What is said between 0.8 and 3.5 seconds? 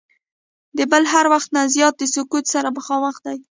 بل هر وخت نه زیات د سقوط سره مخامخ دی.